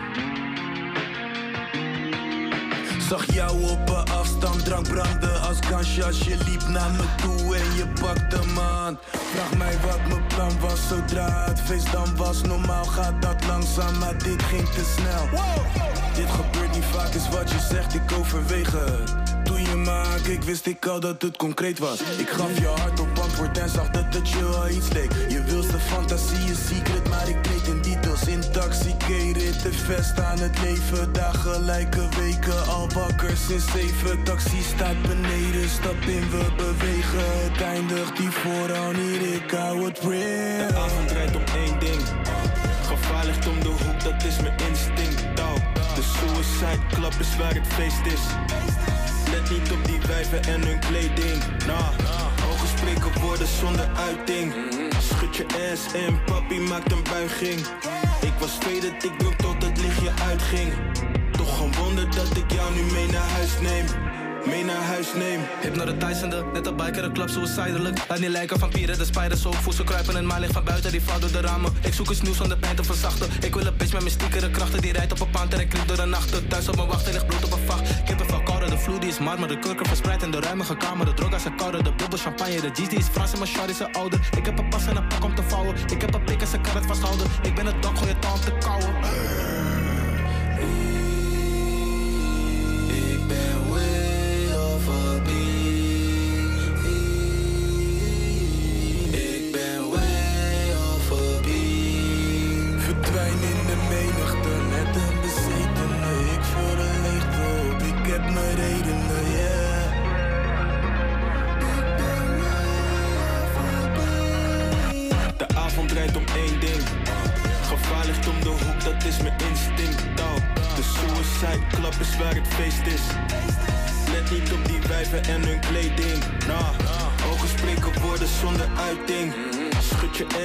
[3.09, 7.75] Zag jou op een afstand, drank branden als kansje je liep naar me toe en
[7.75, 8.99] je pakte me aan.
[9.11, 12.41] Vraag mij wat mijn plan was zodra het feest dan was.
[12.41, 15.41] Normaal gaat dat langzaam, maar dit ging te snel.
[16.15, 19.45] Dit gebeurt niet vaak, is wat je zegt, ik overweeg het.
[19.45, 21.99] Toen je aankeek, ik wist ik al dat het concreet was.
[22.17, 25.11] Ik gaf je hart op antwoord en zag dat het je wel iets leek.
[25.29, 27.81] Je wilste fantasie is secret, maar ik treed in
[28.25, 28.39] details.
[28.49, 31.13] Intoxicated, te vest aan het leven.
[31.13, 34.23] Dagen lijken weken, al wakker sinds zeven.
[34.23, 37.25] Taxi staat beneden, stap in, we bewegen.
[37.43, 40.67] Het eindigt die vooraan hier, ik hou het real.
[40.67, 42.01] De avond rijdt om één ding.
[42.87, 45.35] Gevaar ligt om de hoek, dat is mijn instinct.
[45.35, 45.55] Touw.
[45.95, 48.23] De suicide club is waar het feest is.
[49.31, 51.43] Let niet op die wijven en hun kleding.
[51.67, 51.89] Nah,
[52.41, 54.53] hoge spreken woorden zonder uiting.
[54.99, 57.59] Schud je ass in, papi maakt een buiging.
[58.21, 60.73] Ik was faded, ik dronk tot het lichtje uitging.
[61.31, 63.85] Toch een wonder dat ik jou nu mee naar huis neem.
[64.45, 65.39] Mee naar huis neem.
[65.61, 68.05] Hypnotisende, net een biker, een klap suicidelijk.
[68.07, 70.91] Laat niet lijken van pieren, de spiders ook voedsel kruipen en maar ligt van buiten
[70.91, 71.73] die valt door de ramen.
[71.81, 73.29] Ik zoek eens nieuws om de pijn te verzachten.
[73.41, 75.97] Ik wil een bitch met mystiekere krachten die rijdt op een panter en klikt door
[75.97, 76.47] de nachten.
[76.47, 78.03] Thuis op mijn wachten ligt bloed op een vacht.
[78.03, 81.05] Kippen van koude, de vloer die is marmer, de kurken verspreid in de ruimige kamer.
[81.05, 83.71] De drogas zijn koude, de bubbel champagne, de G's die is Frans en mijn shawty
[83.71, 84.19] is ouder.
[84.37, 85.75] Ik heb een pas en een pak om te vouwen.
[85.91, 87.27] Ik heb een pik en zijn karat vasthouden.
[87.41, 89.68] Ik ben het dok, gooi je taal te kauwen.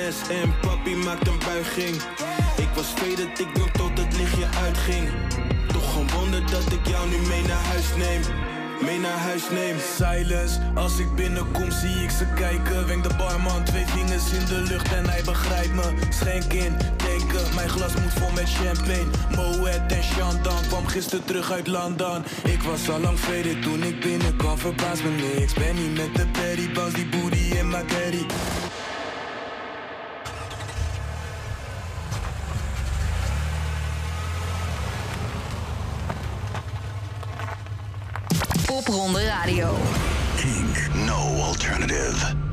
[0.05, 1.97] En papi maakt een buiging.
[2.57, 5.09] Ik was faded, ik dronk tot het lichtje uitging.
[5.67, 8.21] Toch een wonder dat ik jou nu mee naar huis neem.
[8.83, 9.77] Mee naar huis neem.
[9.97, 12.87] Silence, als ik binnenkom zie ik ze kijken.
[12.87, 15.95] Wenk de barman, twee vingers in de lucht en hij begrijpt me.
[16.11, 19.11] Schenk in, denken, mijn glas moet vol met champagne.
[19.37, 22.25] Moet en Chandan kwam gisteren terug uit London.
[22.45, 25.53] Ik was al lang faded toen ik binnenkwam, verbaas me niks.
[25.53, 28.27] Ben niet met de Perry, bounce die booty in mijn carry.
[39.45, 39.77] Radio.
[40.39, 40.75] Kink,
[41.05, 42.44] no alternative.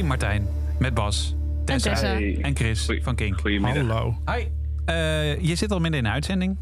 [0.00, 0.48] Hey Martijn,
[0.78, 1.34] met Bas.
[1.64, 1.90] Tessa.
[1.90, 2.06] Tessa.
[2.06, 2.38] Hey.
[2.42, 3.40] En Chris van Kink.
[3.40, 3.86] Goedemiddag.
[3.86, 4.16] Hallo.
[4.26, 4.46] Hi.
[4.84, 6.58] Eh, je zit al midden in de uitzending.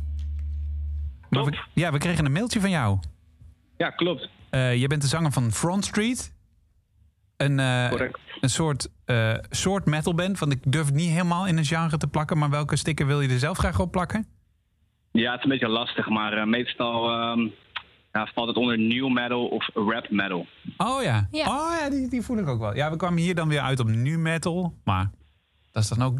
[1.30, 2.98] We- ja, we kregen een mailtje van jou.
[3.76, 4.28] Ja, klopt.
[4.50, 6.34] Eh, je bent de zanger van Front Street.
[7.36, 7.90] Een, eh,
[8.40, 10.38] een soort, eh, soort metalband.
[10.38, 12.38] Want ik durf het niet helemaal in een genre te plakken.
[12.38, 14.26] Maar welke sticker wil je er zelf graag op plakken?
[15.12, 17.48] Ja, het is een beetje lastig, maar eh, meestal ehm,
[18.12, 20.46] ja, valt het onder new metal of rap metal.
[20.76, 21.28] Oh ja.
[21.30, 21.46] Ja.
[21.46, 22.76] Oh ja, die, die voel ik ook wel.
[22.76, 24.74] Ja, we kwamen hier dan weer uit op nu metal.
[24.84, 25.10] Maar
[25.72, 26.18] dat is dan ook...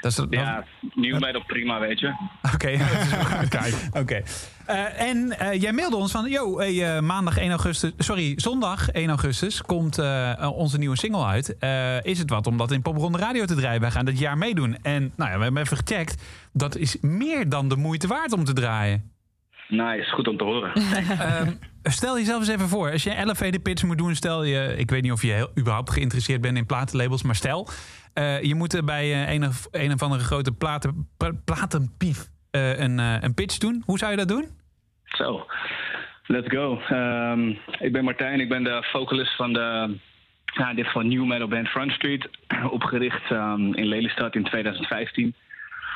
[0.00, 0.64] Dat is dan, Ja,
[0.94, 2.14] new metal prima, weet je.
[2.54, 2.70] Oké,
[4.00, 4.22] Oké.
[4.66, 8.90] Eh, en eh, jij mailde ons van, yo, hey, eh, maandag 1 augustus, sorry, zondag
[8.90, 9.98] 1 augustus komt
[10.54, 11.58] onze nieuwe single uit.
[11.58, 13.80] Eh, is het wat om dat in Popronde Radio te draaien?
[13.80, 14.76] Wij gaan dit jaar meedoen.
[14.82, 16.22] En nou ja, we hebben even gecheckt.
[16.52, 19.10] Dat is meer dan de moeite waard om te draaien.
[19.70, 20.72] Nice, goed om te horen.
[21.20, 21.52] Ehm,
[21.82, 25.02] stel jezelf eens even voor, als je elevator pitch moet doen, stel je, ik weet
[25.02, 27.68] niet of je heel, überhaupt geïnteresseerd bent in platenlabels, maar stel,
[28.14, 32.78] eh, je moet bij eh, een, of, een of andere grote platen, pla- platenpief eh,
[32.78, 33.82] een, een pitch doen.
[33.86, 34.48] Hoe zou je dat doen?
[35.04, 35.46] Zo,
[36.26, 36.80] let's go.
[36.88, 37.48] Ehm,
[37.78, 39.98] ik ben Martijn, ik ben de vocalist van de
[40.44, 42.28] ja, dit van New Metal Band Front Street.
[42.70, 45.34] Opgericht ehm, in Lelystad in 2015.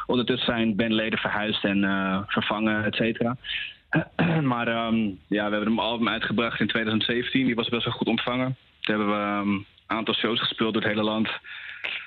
[0.06, 3.36] Ondertussen zijn bandleden verhuisd en eh, vervangen, et cetera.
[4.52, 4.96] maar ehm,
[5.26, 7.46] ja, we hebben een album uitgebracht in 2017.
[7.46, 8.56] Die was best wel goed ontvangen.
[8.80, 11.28] Toen hebben we ehm, een aantal shows gespeeld door het hele land.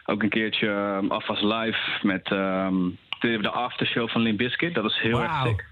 [0.05, 2.75] Ook een keertje um, afwas live met ehm,
[3.19, 4.73] de, de aftershow van Limp Bizkit.
[4.73, 5.65] Dat was heel erg sick.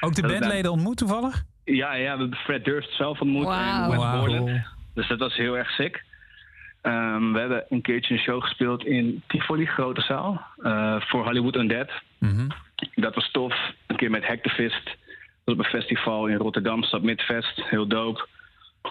[0.00, 1.42] Ook de bandleden ontmoet toevallig?
[1.64, 4.20] Ja, ja, we hebben Fred Durst zelf ontmoet in West Wauw.
[4.20, 4.50] Borland.
[4.94, 6.04] Dus dat was heel erg sick.
[6.86, 10.46] Ehm, we hebben een keertje een show gespeeld in Tivoli, grote zaal.
[10.62, 11.90] eh, voor Hollywood Undead.
[12.18, 12.48] Mhm.
[12.94, 13.54] Dat was tof.
[13.86, 14.84] Een keer met Hacktivist.
[14.84, 14.94] Dat
[15.44, 17.62] was op een festival in Rotterdam, Submitfest.
[17.64, 18.26] Heel dope.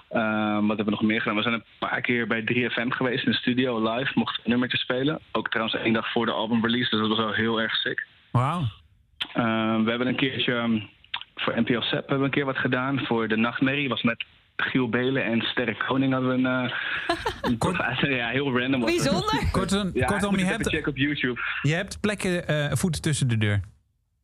[0.10, 1.36] Ehm, wat hebben we nog meer gedaan?
[1.36, 4.12] We zijn een paar keer bij 3FM geweest in de studio live.
[4.16, 5.20] Mochten we nummertjes spelen.
[5.32, 6.90] Ook trouwens één dag voor de album release.
[6.90, 8.06] Dus dat was wel heel erg sick.
[8.32, 8.62] Wauw.
[9.34, 10.82] Ehm, we hebben een keertje
[11.36, 13.00] voor NPO Sep hebben we een keer wat gedaan.
[13.06, 14.26] Voor de Nachtmerrie was met
[14.56, 16.68] Giel Belen en Sterre Koning hadden we een...
[16.68, 16.72] eh,
[17.52, 18.86] een tof- ja, heel random.
[18.86, 19.44] Bijzonder.
[19.52, 21.40] Kortom, Ja, kortom je, hebt, checken op YouTube.
[21.62, 23.60] je hebt plekken, eh, voeten tussen de deur.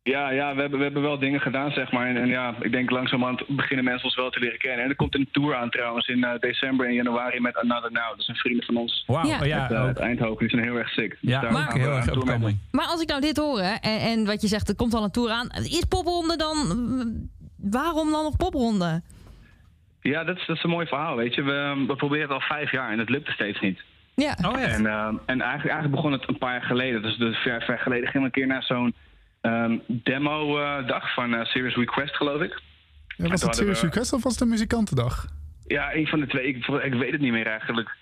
[0.04, 2.06] Ja, ja we, hebben, we hebben wel dingen gedaan, zeg maar.
[2.06, 4.84] En, en ja, ik denk langzamerhand beginnen mensen ons wel te leren kennen.
[4.84, 8.16] En er komt een tour aan trouwens in eh, december en januari met Another Now.
[8.16, 9.04] Dat zijn vrienden van ons.
[9.06, 9.44] Wauw, Ja.
[9.44, 10.38] ja, uit, uit Eindhoven.
[10.38, 11.10] Die zijn heel erg sick.
[11.10, 12.58] Dus Ja, ook gaan we heel aan erg opkoming.
[12.70, 15.04] Maar als ik nou dit hoor, hè, en, en wat je zegt, er komt al
[15.04, 15.48] een tour aan.
[15.50, 16.56] Is popronde dan...
[17.56, 19.02] Waarom dan nog popronde?
[20.02, 21.42] Ja, dat is, dat is een mooi verhaal, weet je.
[21.42, 23.80] We, we proberen het al vijf jaar en het lukte steeds niet.
[24.14, 24.36] Ja.
[24.46, 24.74] Oh, echt?
[24.78, 27.02] En, eh, en eigenlijk, eigenlijk begon het een paar jaar geleden.
[27.02, 28.94] Dus, dus ver, ver geleden gingen we een keer naar zo'n
[29.40, 32.60] ehm, demo-dag van eh, Serious Request, geloof ik.
[33.16, 35.26] Ja, was het Serious we- Request of was het een muzikantendag?
[35.66, 36.46] Ja, een van de twee.
[36.46, 37.96] Ik, ik weet het niet meer eigenlijk.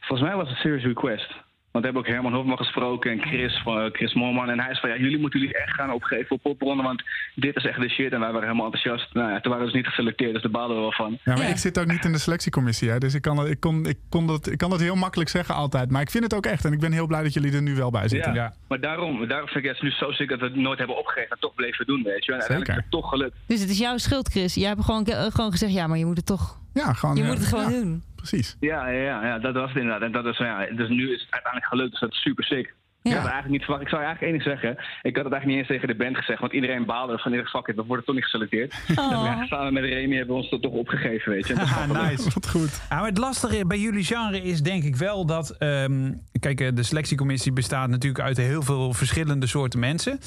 [0.00, 1.34] Volgens mij was het Serious Request.
[1.72, 4.50] Want we hebben ook Herman Hofman gesproken en Chris, van, eh, Chris Moorman.
[4.50, 7.02] En hij is van, ja, jullie moeten jullie echt gaan opgeven op popronde, want
[7.34, 8.12] dit is echt de shit.
[8.12, 9.14] En wij waren helemaal enthousiast.
[9.14, 11.18] Nou ja, toen waren we dus niet geselecteerd, dus daar balen we wel van.
[11.24, 11.48] Ja, maar Ja.
[11.48, 13.98] ik zit ook niet in de selectiecommissie, hè, dus ik kan, dat- ik, kon, ik,
[14.08, 15.90] kon dat, ik kan dat heel makkelijk zeggen altijd.
[15.90, 17.74] Maar ik vind het ook echt en ik ben heel blij dat jullie er nu
[17.74, 18.34] wel bij zitten.
[18.34, 18.54] Ja, Ja.
[18.68, 21.30] maar daarom, daarom vind ik het nu zo sick dat we het nooit hebben opgegeven
[21.30, 22.32] en toch bleven doen, weet je.
[22.32, 22.76] En uiteindelijk Zeker.
[22.76, 23.36] is het toch gelukt.
[23.46, 24.54] Dus het is jouw schuld, Chris.
[24.54, 26.56] Jij hebt gewoon, eh, gewoon gezegd, ja, maar je moet het toch...
[26.78, 28.02] Ja, gewoon, Je eh, moet het gewoon ja, doen.
[28.16, 28.56] Precies.
[28.60, 30.02] Ja, ja, ja, ja, dat was het inderdaad.
[30.02, 32.74] En dat is, ja, dus nu is het uiteindelijk gelukt, dus dat is super sick.
[33.02, 33.82] Ik had het eigenlijk niet verwacht.
[33.82, 34.84] Ik zou eigenlijk één ding zeggen.
[35.02, 37.66] Ik had het eigenlijk niet eens tegen de band gezegd, want iedereen baalde van fuck
[37.66, 38.74] it, we worden toch niet geselecteerd.
[38.96, 39.12] Oh.
[39.12, 41.52] En ja, samen met Remy hebben we ons dat toch opgegeven, weet je.
[41.52, 42.30] En dat is Ah, nice.
[42.34, 42.80] Wat goed.
[42.90, 45.50] Ja, maar het lastige bij jullie genre is denk ik wel dat...
[45.50, 50.18] ehm, kijk, eh, de selectiecommissie bestaat natuurlijk uit heel veel verschillende soorten mensen.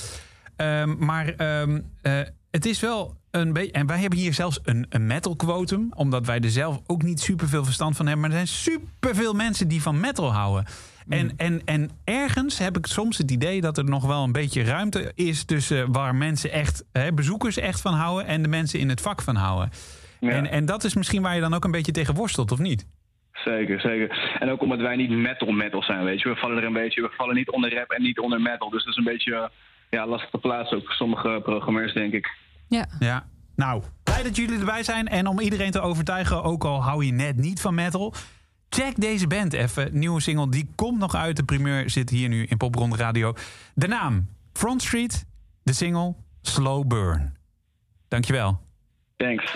[0.55, 2.19] Ehm, maar ehm, eh,
[2.51, 3.71] het is wel een beetje...
[3.71, 5.91] En wij hebben hier zelfs een, een metal quotum.
[5.95, 8.29] Omdat wij er zelf ook niet super veel verstand van hebben.
[8.29, 10.65] Maar er zijn super veel mensen die van metal houden.
[11.07, 14.63] En, en, en ergens heb ik soms het idee dat er nog wel een beetje
[14.63, 15.43] ruimte is...
[15.43, 18.25] tussen waar mensen echt, hè, bezoekers echt van houden...
[18.25, 19.69] en de mensen in het vak van houden.
[20.19, 20.29] Ja.
[20.29, 22.87] En, en dat is misschien waar je dan ook een beetje tegen worstelt, of niet?
[23.33, 24.37] Zeker, zeker.
[24.39, 26.29] En ook omdat wij niet metal metal zijn, weet je.
[26.29, 28.69] We vallen er een beetje, we vallen niet onder rap en niet onder metal.
[28.69, 29.51] Dus dat is een beetje
[29.89, 32.40] ja, lastig te plaatsen ook voor sommige programmeurs, denk ik.
[32.71, 32.87] Ja.
[32.99, 33.25] Ja.
[33.55, 35.07] Nou, blij dat jullie erbij zijn.
[35.07, 38.13] En om iedereen te overtuigen, ook al hou je net niet van metal...
[38.69, 39.99] check deze band even.
[39.99, 41.35] Nieuwe single, die komt nog uit.
[41.35, 43.33] De primeur zit hier nu in Popronde Radio.
[43.73, 45.25] De naam, Front Street.
[45.63, 47.37] De single, Slow Burn.
[48.07, 48.59] Dankjewel.
[49.17, 49.55] Thanks.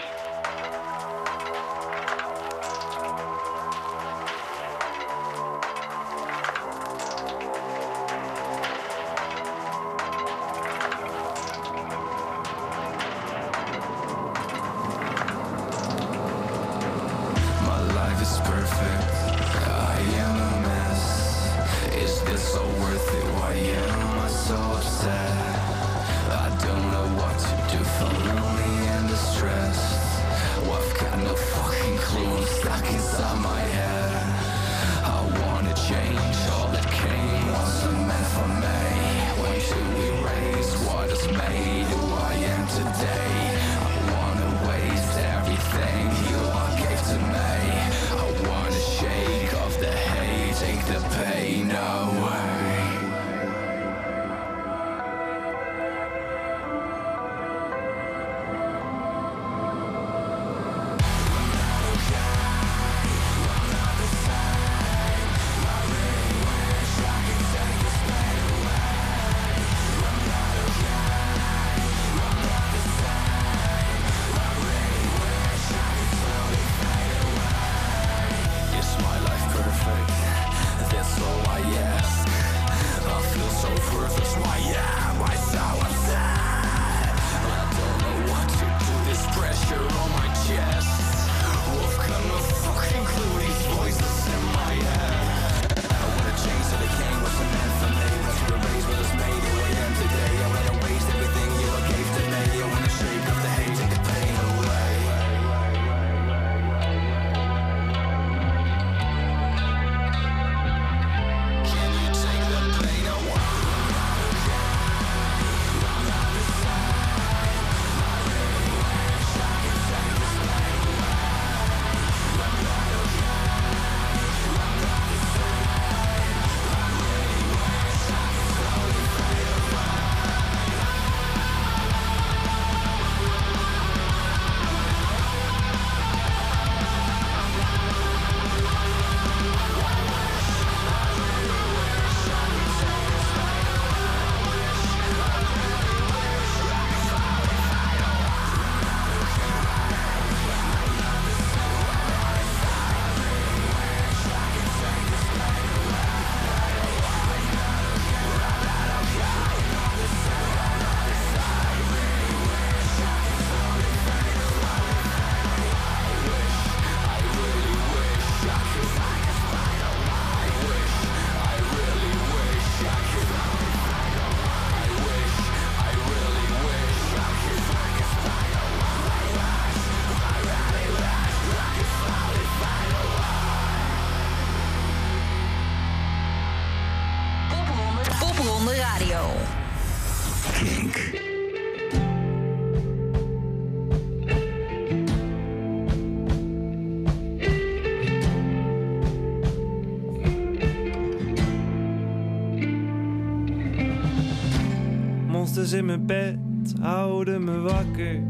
[205.45, 206.37] Monsters in mijn bed
[206.81, 208.23] houden me wakker.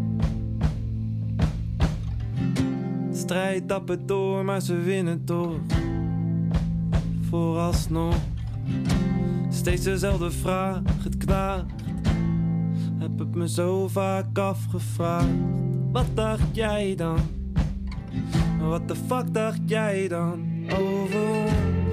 [3.12, 5.60] Strijd tappen door, maar ze winnen toch.
[7.30, 8.16] Vooralsnog.
[9.50, 11.66] Steeds dezelfde vraag, het knaagt.
[12.98, 15.28] Heb het me zo vaak afgevraagd.
[15.92, 17.20] Wat dacht jij dan?
[18.60, 20.46] Wat de fuck dacht jij dan?
[20.80, 21.85] Over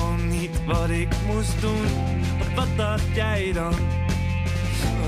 [0.00, 1.86] gewoon niet wat ik moest doen.
[2.38, 3.74] Wat, wat dacht jij dan?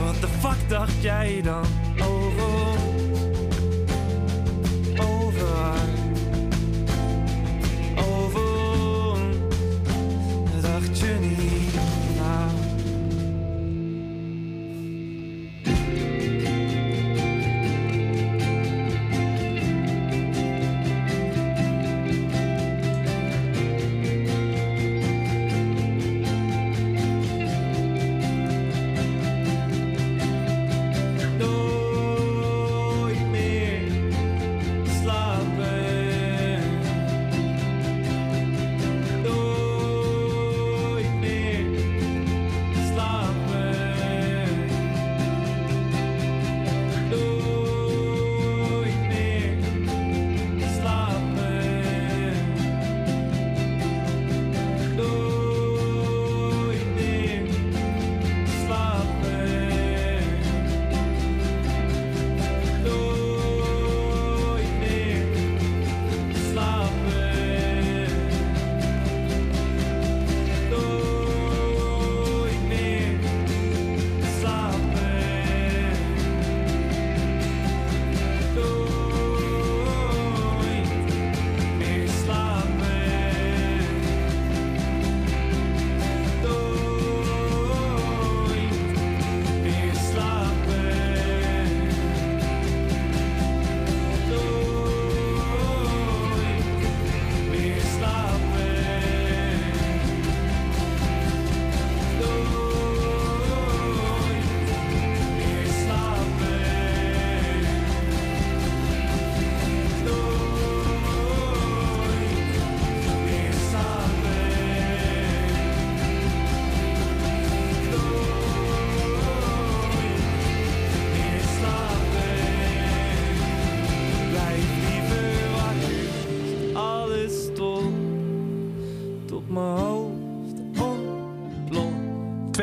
[0.05, 1.65] Wat de fuck dacht jij dan?
[2.03, 2.12] Over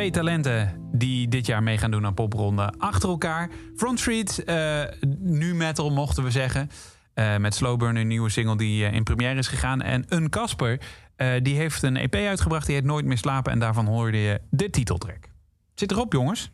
[0.09, 3.49] Twee talenten die dit jaar mee gaan doen aan popronde achter elkaar.
[3.75, 4.81] Front Street, eh,
[5.19, 6.69] nu metal mochten we zeggen.
[7.13, 9.81] Eh, met Slowburn, een nieuwe single die eh, in première is gegaan.
[9.81, 10.81] En een Casper,
[11.15, 12.65] eh, die heeft een EP uitgebracht.
[12.65, 13.51] Die heet Nooit meer slapen.
[13.51, 15.29] En daarvan hoorde je de titeltrack.
[15.75, 16.51] Zit erop, jongens.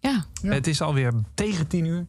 [0.00, 0.24] Ja.
[0.42, 2.06] Het is alweer tegen tien uur.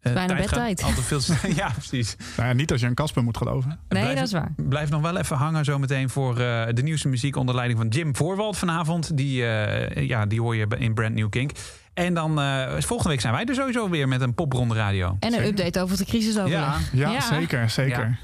[0.00, 0.82] Eh, Bijna bedtijd.
[0.82, 2.16] Altijd veel te- ja, precies.
[2.36, 3.68] Nou ja, niet als je een Casper moet geloven.
[3.68, 4.52] Nee, Blijf- dat is waar.
[4.56, 8.16] Blijf nog wel even hangen zometeen voor eh, de nieuwste muziek onder leiding van Jim
[8.16, 9.16] Voorwald vanavond.
[9.16, 11.50] Die, eh, ja, die hoor je in Brand New Kink.
[11.94, 15.16] En dan eh, volgende week zijn wij er sowieso weer met een popronde radio.
[15.20, 16.92] En een update over de crisisoverleg.
[16.92, 18.18] Ja, zeker, zeker.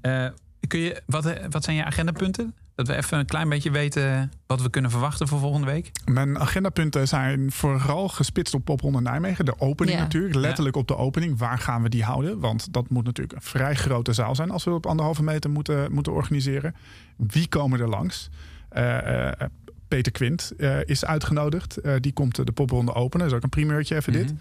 [0.00, 0.26] Eh,
[0.68, 2.54] kun je, wat, wat zijn je agendapunten?
[2.74, 5.90] Dat we even een klein beetje weten wat we kunnen verwachten voor volgende week.
[6.04, 9.44] Mijn agendapunten zijn vooral gespitst op Popronde Nijmegen.
[9.44, 10.02] De opening Ja.
[10.02, 11.38] natuurlijk, letterlijk op de opening.
[11.38, 12.38] Waar gaan we die houden?
[12.40, 14.50] Want dat moet natuurlijk een vrij grote zaal zijn...
[14.50, 16.74] als we op anderhalve meter moeten, moeten organiseren.
[17.16, 18.28] Wie komen er langs?
[18.68, 19.48] Eh, eh,
[19.88, 21.76] Peter Quint eh, is uitgenodigd.
[21.76, 23.18] Eh, die komt de popronde openen.
[23.26, 24.34] Dat is ook een primeurtje even dit.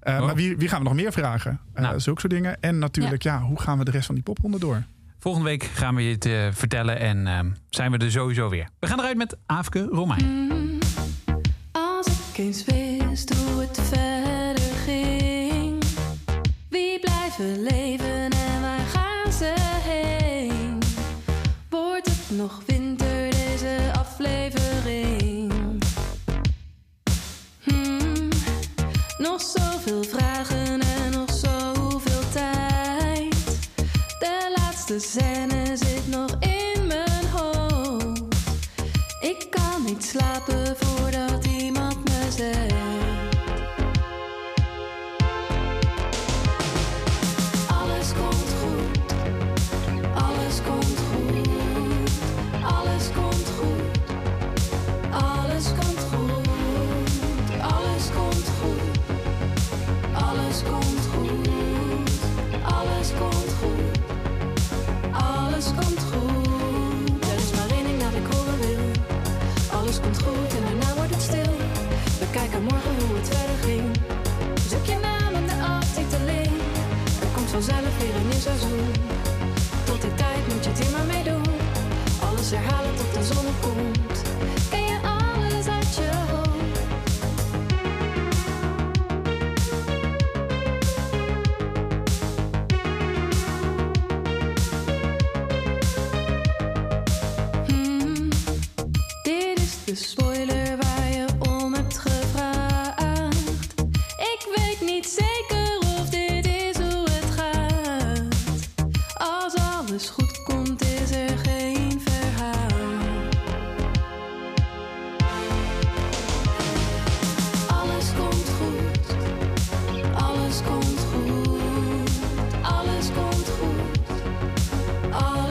[0.00, 0.24] Eh, Oh.
[0.24, 1.60] Maar wie, wie gaan we nog meer vragen?
[1.74, 2.60] Eh Zulke soort dingen.
[2.60, 3.40] En natuurlijk, ja.
[3.40, 4.82] hoe gaan we de rest van die popronde door?
[5.22, 8.68] Volgende week gaan we je het eh, vertellen en ehm, zijn we er sowieso weer.
[8.78, 10.78] We gaan eruit met Aafke Romein.
[11.72, 15.84] Als ik eens wist hoe het verder ging.
[16.68, 20.78] Wie blijven leven en waar gaan ze heen?
[21.68, 22.71] Wordt het nog winter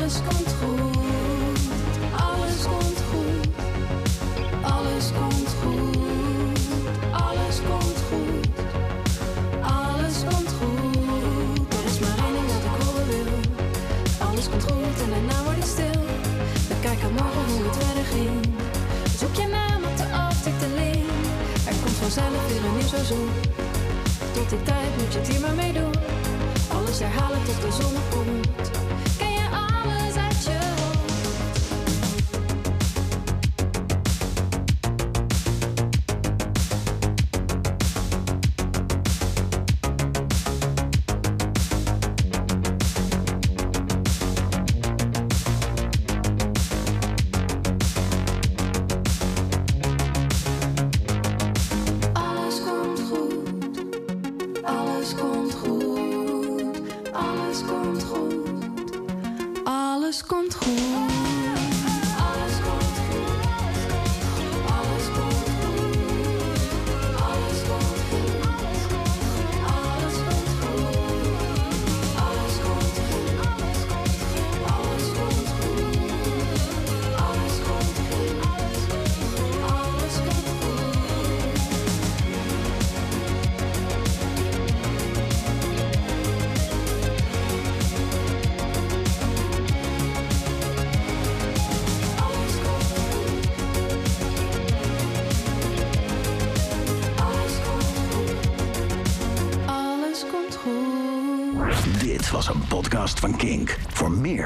[0.01, 1.59] alles komt goed,
[2.11, 3.49] alles komt goed.
[4.61, 6.59] Alles komt goed,
[7.11, 8.47] alles komt goed,
[9.61, 11.73] alles komt goed.
[11.73, 13.31] Er is maar één ding dat ik horen wil.
[14.27, 16.01] Alles komt goed en daarna wordt het stil.
[16.67, 18.37] We kijken morgen hoe het verder ging.
[19.19, 21.05] Zoek je naam op de aftiteling.
[21.69, 23.29] Er komt vanzelf weer een nieuw seizoen.
[24.33, 25.93] Tot die tijd moet je het hier maar mee doen.
[26.75, 28.30] Alles herhalen tot de zon opkomt.